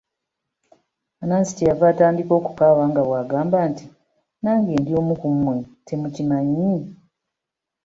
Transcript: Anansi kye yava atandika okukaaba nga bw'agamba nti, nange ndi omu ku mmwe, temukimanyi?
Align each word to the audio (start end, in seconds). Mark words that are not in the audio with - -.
Anansi 1.21 1.51
kye 1.57 1.65
yava 1.69 1.85
atandika 1.89 2.31
okukaaba 2.39 2.83
nga 2.89 3.01
bw'agamba 3.07 3.57
nti, 3.69 3.85
nange 4.41 4.73
ndi 4.81 4.91
omu 4.99 5.13
ku 5.21 5.27
mmwe, 5.33 5.55
temukimanyi? 5.85 6.71